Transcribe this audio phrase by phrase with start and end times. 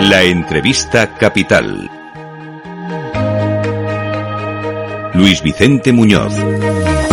[0.00, 1.90] La entrevista capital.
[5.14, 6.34] Luis Vicente Muñoz.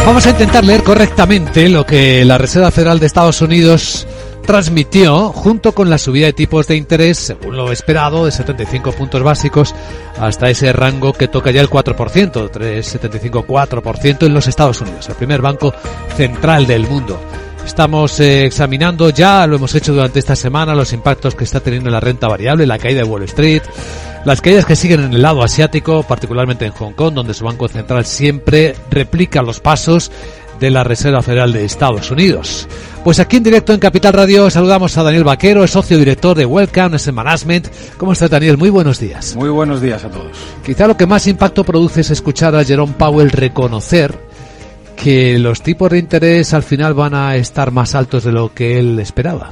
[0.05, 4.07] Vamos a intentar leer correctamente lo que la Reserva Federal de Estados Unidos
[4.45, 9.23] transmitió junto con la subida de tipos de interés, según lo esperado, de 75 puntos
[9.23, 9.73] básicos
[10.19, 11.95] hasta ese rango que toca ya el 4%,
[12.51, 15.73] 3,75-4% en los Estados Unidos, el primer banco
[16.15, 17.19] central del mundo.
[17.65, 21.89] Estamos eh, examinando ya, lo hemos hecho durante esta semana, los impactos que está teniendo
[21.89, 23.61] la renta variable, la caída de Wall Street,
[24.25, 27.67] las caídas que siguen en el lado asiático, particularmente en Hong Kong, donde su Banco
[27.67, 30.11] Central siempre replica los pasos
[30.61, 32.69] de la Reserva Federal de Estados Unidos.
[33.03, 36.95] Pues aquí en directo en Capital Radio saludamos a Daniel Vaquero, socio director de Welcome
[36.95, 37.67] Asset Management.
[37.97, 38.57] ¿Cómo está Daniel?
[38.57, 39.35] Muy buenos días.
[39.35, 40.37] Muy buenos días a todos.
[40.63, 44.15] Quizá lo que más impacto produce es escuchar a Jerome Powell reconocer
[44.95, 48.77] que los tipos de interés al final van a estar más altos de lo que
[48.77, 49.51] él esperaba.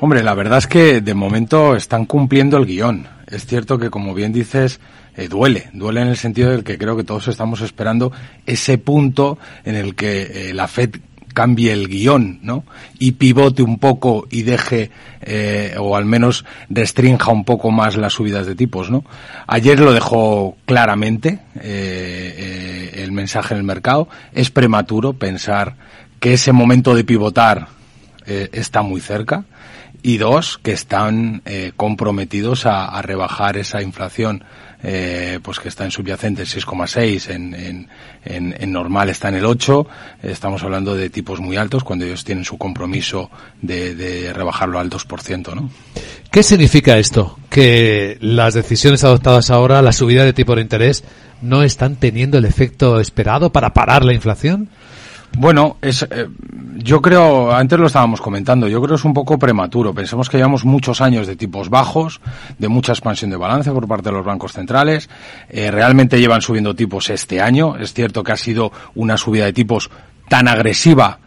[0.00, 3.15] Hombre, la verdad es que de momento están cumpliendo el guion.
[3.26, 4.80] Es cierto que, como bien dices,
[5.16, 8.12] eh, duele, duele en el sentido del que creo que todos estamos esperando
[8.44, 10.96] ese punto en el que eh, la Fed
[11.34, 12.64] cambie el guion, ¿no?
[12.98, 18.14] Y pivote un poco y deje, eh, o al menos restrinja un poco más las
[18.14, 19.04] subidas de tipos, ¿no?
[19.46, 24.08] Ayer lo dejó claramente el mensaje en el mercado.
[24.32, 25.76] Es prematuro pensar
[26.20, 27.68] que ese momento de pivotar
[28.24, 29.44] está muy cerca
[30.06, 34.44] y dos, que están eh, comprometidos a, rebajar esa inflación
[34.84, 37.88] eh, pues que está en subyacente 6,6, en, en,
[38.24, 39.84] en, en, normal está en el 8,
[40.22, 44.90] estamos hablando de tipos muy altos cuando ellos tienen su compromiso de, de rebajarlo al
[44.90, 45.70] 2%, ¿no?
[46.30, 47.36] ¿Qué significa esto?
[47.50, 51.02] Que las decisiones adoptadas ahora, la subida de tipo de interés,
[51.42, 54.68] no están teniendo el efecto esperado para parar la inflación?
[55.38, 56.28] Bueno, es, eh,
[56.76, 59.92] yo creo, antes lo estábamos comentando, yo creo que es un poco prematuro.
[59.92, 62.22] Pensemos que llevamos muchos años de tipos bajos,
[62.58, 65.10] de mucha expansión de balance por parte de los bancos centrales.
[65.50, 67.76] Eh, realmente llevan subiendo tipos este año.
[67.76, 69.90] Es cierto que ha sido una subida de tipos
[70.30, 71.18] tan agresiva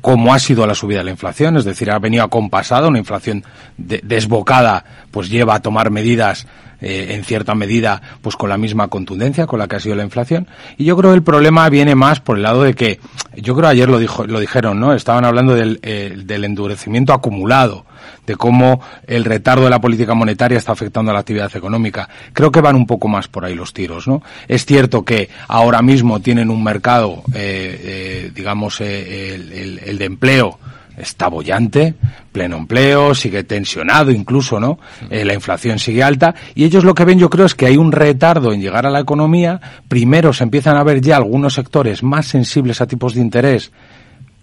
[0.00, 3.44] como ha sido la subida de la inflación, es decir, ha venido acompasada, una inflación
[3.76, 6.46] desbocada, pues lleva a tomar medidas
[6.80, 10.04] eh, en cierta medida, pues con la misma contundencia con la que ha sido la
[10.04, 10.48] inflación.
[10.78, 13.00] Y yo creo que el problema viene más por el lado de que,
[13.36, 14.94] yo creo ayer lo dijo, lo dijeron, ¿no?
[14.94, 17.84] Estaban hablando del, eh, del endurecimiento acumulado
[18.30, 22.08] de cómo el retardo de la política monetaria está afectando a la actividad económica.
[22.32, 24.22] Creo que van un poco más por ahí los tiros, ¿no?
[24.46, 30.04] Es cierto que ahora mismo tienen un mercado, eh, eh, digamos, eh, el, el, de
[30.04, 30.60] empleo
[30.96, 31.94] está bollante,
[32.30, 34.78] pleno empleo, sigue tensionado incluso, ¿no?
[35.10, 37.76] Eh, la inflación sigue alta y ellos lo que ven yo creo es que hay
[37.76, 39.60] un retardo en llegar a la economía.
[39.88, 43.72] Primero se empiezan a ver ya algunos sectores más sensibles a tipos de interés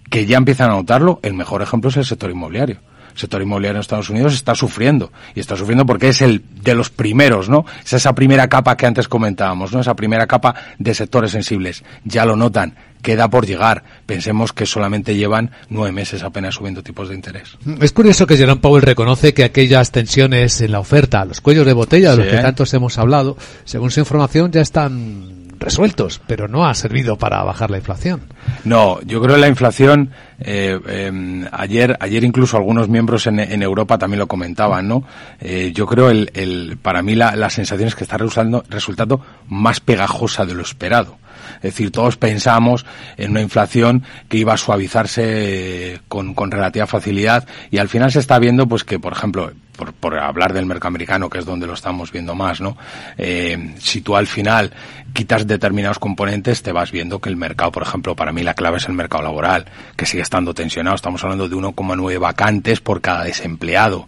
[0.10, 1.22] que ya empiezan a notarlo.
[1.24, 2.80] El mejor ejemplo es el sector inmobiliario
[3.18, 5.12] sector inmobiliario en Estados Unidos está sufriendo.
[5.36, 7.66] Y está sufriendo porque es el de los primeros, ¿no?
[7.84, 9.82] Es esa primera capa que antes comentábamos, ¿no?
[9.82, 11.84] Esa primera capa de sectores sensibles.
[12.04, 12.76] Ya lo notan.
[13.02, 13.84] Queda por llegar.
[14.06, 17.58] Pensemos que solamente llevan nueve meses apenas subiendo tipos de interés.
[17.80, 21.74] Es curioso que Jerome Powell reconoce que aquellas tensiones en la oferta, los cuellos de
[21.74, 26.66] botella de los que tantos hemos hablado, según su información, ya están resueltos, pero no
[26.66, 28.22] ha servido para bajar la inflación.
[28.64, 33.98] No, yo creo que la inflación, eh, eh, ayer, ayer incluso algunos miembros en, Europa
[33.98, 35.04] también lo comentaban, ¿no?
[35.40, 39.22] Eh, yo creo el, el, para mí la, la sensación es que está resultando, resultando
[39.48, 41.18] más pegajosa de lo esperado.
[41.58, 42.86] Es decir, todos pensamos
[43.18, 48.20] en una inflación que iba a suavizarse con, con relativa facilidad y al final se
[48.20, 51.68] está viendo pues que, por ejemplo, por, por, hablar del mercado americano, que es donde
[51.68, 52.76] lo estamos viendo más, ¿no?
[53.18, 54.74] Eh, si tú al final
[55.14, 58.78] quitas determinados componentes, te vas viendo que el mercado, por ejemplo, para mí la clave
[58.78, 59.66] es el mercado laboral,
[59.96, 60.96] que sigue estando tensionado.
[60.96, 64.08] Estamos hablando de 1,9 vacantes por cada desempleado.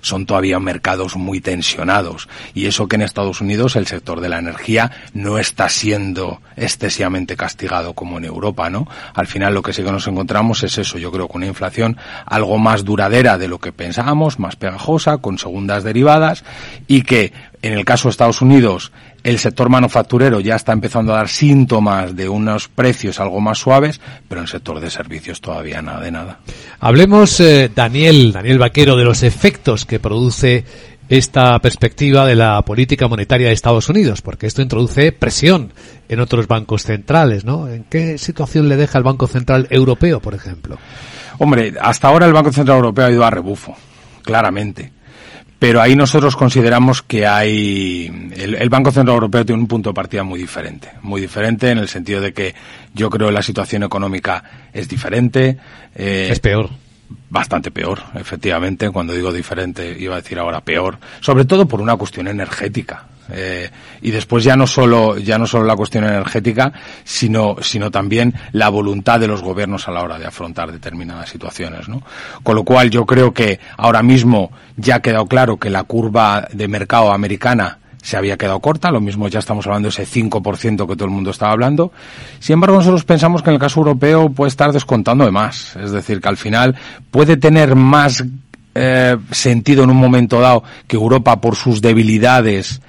[0.00, 2.28] Son todavía mercados muy tensionados.
[2.54, 7.36] Y eso que en Estados Unidos el sector de la energía no está siendo excesivamente
[7.36, 8.86] castigado como en Europa, ¿no?
[9.14, 10.98] Al final lo que sí que nos encontramos es eso.
[10.98, 15.38] Yo creo que una inflación algo más duradera de lo que pensábamos, más pegajosa, con
[15.38, 16.44] segundas derivadas,
[16.86, 17.32] y que
[17.62, 18.92] en el caso de Estados Unidos
[19.24, 24.00] el sector manufacturero ya está empezando a dar síntomas de unos precios algo más suaves,
[24.28, 26.38] pero en el sector de servicios todavía nada de nada.
[26.80, 30.64] Hablemos, eh, Daniel, Daniel Vaquero, de los efectos que produce
[31.08, 35.72] esta perspectiva de la política monetaria de Estados Unidos, porque esto introduce presión
[36.08, 37.68] en otros bancos centrales, ¿no?
[37.68, 40.78] ¿En qué situación le deja el Banco Central Europeo, por ejemplo?
[41.38, 43.76] Hombre, hasta ahora el Banco Central Europeo ha ido a rebufo,
[44.22, 44.92] claramente
[45.58, 48.06] pero ahí nosotros consideramos que hay
[48.36, 51.78] el, el, Banco Central Europeo tiene un punto de partida muy diferente, muy diferente en
[51.78, 52.54] el sentido de que
[52.94, 55.58] yo creo que la situación económica es diferente.
[55.96, 56.70] Eh, es peor
[57.30, 58.90] bastante peor, efectivamente.
[58.90, 63.06] Cuando digo diferente, iba a decir ahora peor, sobre todo por una cuestión energética.
[63.30, 63.70] Eh,
[64.00, 66.72] y después ya no solo ya no solo la cuestión energética,
[67.04, 71.90] sino sino también la voluntad de los gobiernos a la hora de afrontar determinadas situaciones,
[71.90, 72.02] ¿no?
[72.42, 76.48] Con lo cual yo creo que ahora mismo ya ha quedado claro que la curva
[76.52, 80.86] de mercado americana se había quedado corta, lo mismo ya estamos hablando de ese 5%
[80.86, 81.92] que todo el mundo estaba hablando.
[82.38, 85.90] Sin embargo, nosotros pensamos que en el caso europeo puede estar descontando de más, es
[85.90, 86.76] decir, que al final
[87.10, 88.24] puede tener más
[88.74, 92.80] eh, sentido en un momento dado que Europa por sus debilidades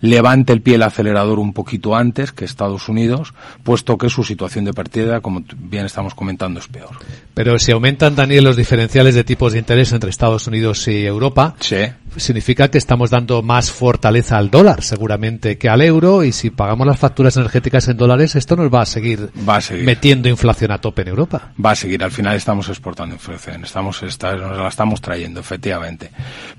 [0.00, 4.64] levante el pie el acelerador un poquito antes que Estados Unidos, puesto que su situación
[4.64, 6.90] de partida, como bien estamos comentando, es peor.
[7.34, 11.54] Pero si aumentan, Daniel, los diferenciales de tipos de interés entre Estados Unidos y Europa,
[11.60, 11.76] sí.
[12.16, 16.86] significa que estamos dando más fortaleza al dólar, seguramente, que al euro, y si pagamos
[16.86, 19.84] las facturas energéticas en dólares, esto nos va a seguir, va a seguir.
[19.84, 21.52] metiendo inflación a tope en Europa.
[21.62, 26.10] Va a seguir, al final estamos exportando inflación, estamos, está, nos la estamos trayendo, efectivamente.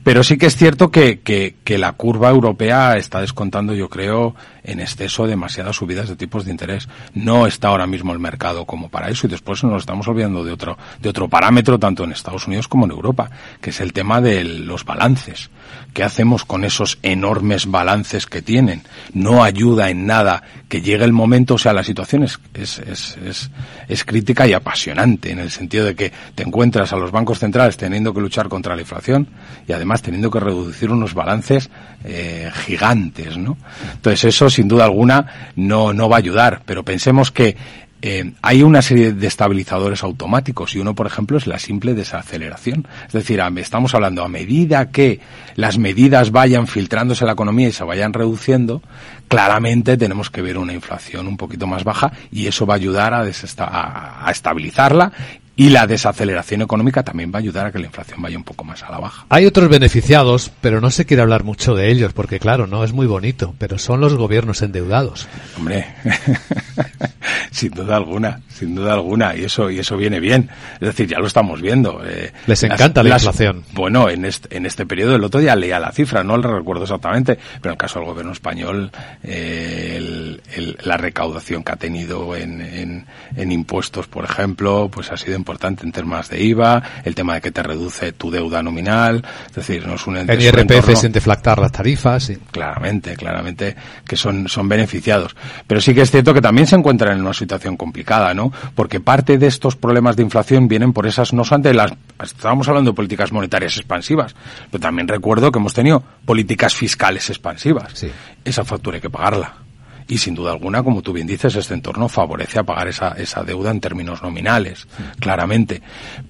[0.03, 4.35] Pero sí que es cierto que, que, que la curva europea está descontando, yo creo,
[4.67, 6.87] en exceso demasiadas subidas de tipos de interés.
[7.13, 10.51] No está ahora mismo el mercado como para eso y después nos estamos olvidando de
[10.51, 13.31] otro, de otro parámetro tanto en Estados Unidos como en Europa,
[13.61, 15.49] que es el tema de los balances.
[15.93, 18.83] ¿Qué hacemos con esos enormes balances que tienen?
[19.13, 23.49] No ayuda en nada que llegue el momento, o sea, la situación es, es, es,
[23.87, 27.77] es, crítica y apasionante en el sentido de que te encuentras a los bancos centrales
[27.77, 29.27] teniendo que luchar contra la inflación
[29.67, 31.69] y además teniendo que reducir unos balances
[32.03, 33.57] eh, gigantes, ¿no?
[33.93, 37.55] Entonces eso sin duda alguna no, no va a ayudar, pero pensemos que
[38.01, 42.87] eh, hay una serie de estabilizadores automáticos y uno, por ejemplo, es la simple desaceleración.
[43.05, 45.19] Es decir, estamos hablando a medida que
[45.55, 48.81] las medidas vayan filtrándose en la economía y se vayan reduciendo,
[49.27, 53.13] claramente tenemos que ver una inflación un poquito más baja y eso va a ayudar
[53.13, 55.13] a, a, a estabilizarla
[55.57, 58.63] y la desaceleración económica también va a ayudar a que la inflación vaya un poco
[58.63, 59.25] más a la baja.
[59.29, 62.93] Hay otros beneficiados, pero no se quiere hablar mucho de ellos, porque claro, no es
[62.93, 65.27] muy bonito, pero son los gobiernos endeudados.
[65.57, 65.87] Hombre,
[67.51, 70.49] sin duda alguna, sin duda alguna, y eso y eso viene bien.
[70.75, 72.01] Es decir, ya lo estamos viendo.
[72.05, 73.63] Eh, Les encanta las, la inflación.
[73.73, 76.83] bueno, en este, en este periodo, el otro día leía la cifra, no la recuerdo
[76.83, 78.91] exactamente, pero en el caso del gobierno español,
[79.23, 83.05] eh, el, el, la recaudación que ha tenido en, en,
[83.35, 87.41] en impuestos, por ejemplo, pues ha sido importante en temas de IVA, el tema de
[87.41, 91.59] que te reduce tu deuda nominal, es decir, no es un El IRPF sin deflactar
[91.59, 92.37] las tarifas, sí.
[92.51, 95.35] Claramente, claramente que son, son beneficiados.
[95.65, 98.51] Pero sí que es cierto que también se encuentran en una situación complicada, ¿no?
[98.73, 101.91] Porque parte de estos problemas de inflación vienen por esas, no solamente las,
[102.23, 104.35] estábamos hablando de políticas monetarias expansivas,
[104.71, 107.91] pero también recuerdo que hemos tenido políticas fiscales expansivas.
[107.93, 108.09] Sí.
[108.45, 109.67] Esa factura hay que pagarla
[110.07, 113.43] y sin duda alguna, como tú bien dices, este entorno favorece a pagar esa, esa
[113.43, 114.87] deuda en términos nominales,
[115.19, 115.81] claramente.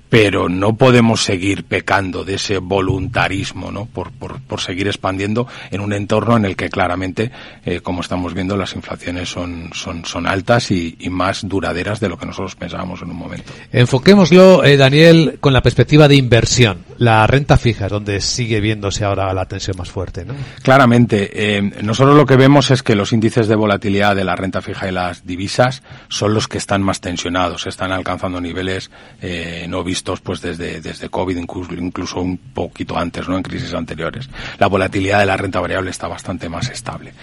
[0.10, 3.86] Pero no podemos seguir pecando de ese voluntarismo, ¿no?
[3.86, 7.32] Por, por, por seguir expandiendo en un entorno en el que claramente,
[7.66, 12.10] eh, como estamos viendo, las inflaciones son, son, son altas y, y, más duraderas de
[12.10, 13.52] lo que nosotros pensábamos en un momento.
[13.72, 16.86] Enfoquémoslo, eh, Daniel, con la perspectiva de inversión.
[16.98, 20.34] La renta fija es donde sigue viéndose ahora la tensión más fuerte, ¿no?
[20.64, 21.30] Claramente.
[21.34, 24.88] Eh, nosotros lo que vemos es que los índices de volatilidad de la renta fija
[24.88, 28.90] y las divisas son los que están más tensionados, están alcanzando niveles
[29.22, 33.38] eh, no vistos pues desde, desde COVID, incluso, incluso un poquito antes, ¿no?
[33.38, 34.30] En crisis anteriores.
[34.58, 37.14] La volatilidad de la renta variable está bastante más estable.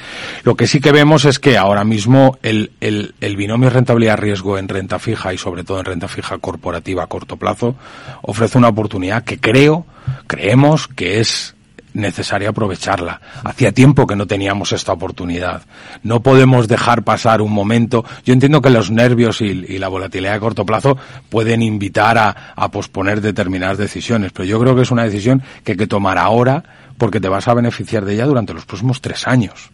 [0.42, 4.68] Lo que sí que vemos es que ahora mismo el, el, el binomio rentabilidad-riesgo en
[4.68, 7.76] renta fija y sobre todo en renta fija corporativa a corto plazo
[8.22, 9.86] ofrece una oportunidad que creo,
[10.26, 11.53] creemos que es
[11.94, 13.20] necesario aprovecharla.
[13.44, 15.62] Hacía tiempo que no teníamos esta oportunidad.
[16.02, 18.04] No podemos dejar pasar un momento.
[18.24, 20.98] Yo entiendo que los nervios y, y la volatilidad de corto plazo
[21.30, 25.72] pueden invitar a, a, posponer determinadas decisiones, pero yo creo que es una decisión que
[25.72, 26.62] hay que tomar ahora
[26.98, 29.70] porque te vas a beneficiar de ella durante los próximos tres años.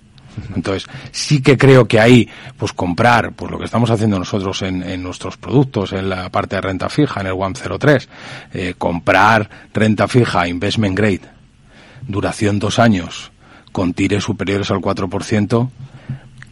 [0.55, 4.83] Entonces, sí que creo que ahí, pues comprar, pues lo que estamos haciendo nosotros en,
[4.83, 8.09] en nuestros productos, en la parte de renta fija, en el 103,
[8.53, 11.40] eh, comprar renta fija, investment grade,
[12.07, 13.33] duración dos años
[13.73, 15.71] con tires superiores al 4%,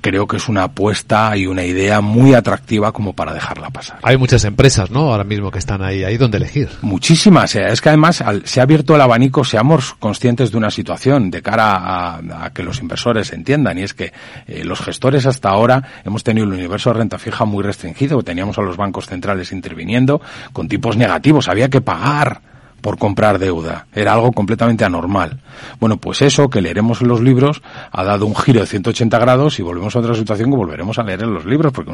[0.01, 3.99] creo que es una apuesta y una idea muy atractiva como para dejarla pasar.
[4.03, 5.13] Hay muchas empresas, ¿no?
[5.13, 6.69] Ahora mismo que están ahí, ahí donde elegir.
[6.83, 7.55] Muchísimas.
[7.57, 11.43] Es que además al, se ha abierto el abanico, seamos conscientes de una situación de
[11.43, 14.13] cara a, a que los inversores entiendan y es que
[14.47, 18.59] eh, los gestores hasta ahora hemos tenido el universo de renta fija muy restringido, teníamos
[18.59, 20.21] a los bancos centrales interviniendo
[20.53, 22.41] con tipos negativos, había que pagar
[22.81, 23.87] por comprar deuda.
[23.93, 25.41] Era algo completamente anormal.
[25.81, 29.59] Bueno, pues eso que leeremos en los libros ha dado un giro de 180 grados
[29.59, 31.93] y volvemos a otra situación que volveremos a leer en los libros, porque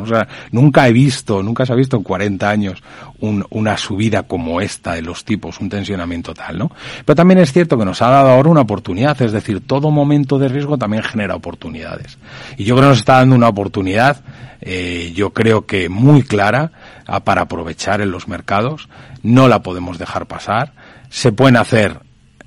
[0.53, 2.83] nunca he visto, nunca se ha visto en 40 años
[3.19, 6.71] una subida como esta de los tipos, un tensionamiento tal, ¿no?
[7.05, 10.39] Pero también es cierto que nos ha dado ahora una oportunidad, es decir, todo momento
[10.39, 12.19] de riesgo también genera oportunidades.
[12.57, 14.23] Y yo creo que nos está dando una oportunidad,
[14.61, 16.73] eh, yo creo que muy clara,
[17.25, 18.89] para aprovechar en los mercados.
[19.23, 20.73] No la podemos dejar pasar.
[21.11, 22.01] Se pueden hacer,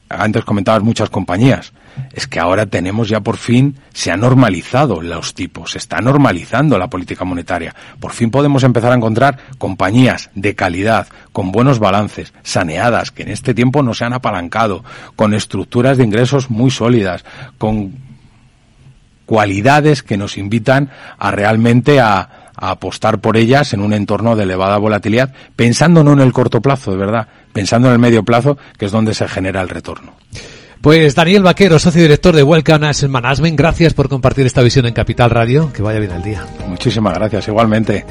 [0.09, 1.73] antes comentabas muchas compañías,
[2.13, 6.77] es que ahora tenemos ya por fin, se ha normalizado los tipos, se está normalizando
[6.77, 7.75] la política monetaria.
[7.99, 13.29] Por fin podemos empezar a encontrar compañías de calidad, con buenos balances, saneadas, que en
[13.29, 14.83] este tiempo no se han apalancado,
[15.15, 17.25] con estructuras de ingresos muy sólidas,
[17.57, 18.07] con
[19.25, 20.89] cualidades que nos invitan
[21.19, 26.13] a realmente a, a apostar por ellas en un entorno de elevada volatilidad, pensando no
[26.13, 29.27] en el corto plazo, de verdad, pensando en el medio plazo, que es donde se
[29.27, 30.13] genera el retorno.
[30.81, 34.93] Pues Daniel Vaquero, socio director de Welcome Asset Management, gracias por compartir esta visión en
[34.93, 35.71] Capital Radio.
[35.73, 36.45] Que vaya bien el día.
[36.67, 38.05] Muchísimas gracias, igualmente.